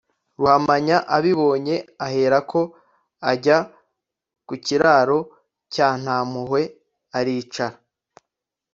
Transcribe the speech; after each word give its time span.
ruhamanya 0.39 0.97
abibonye 1.15 1.75
ahera 2.05 2.37
ko 2.51 2.61
ajya 3.31 3.57
ku 4.47 4.53
kiraro 4.65 5.19
cya 5.73 5.87
ntampuhwe 6.01 6.61
aricara: 7.17 7.77